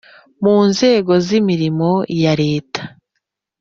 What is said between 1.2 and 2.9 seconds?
z’imirimo ya leta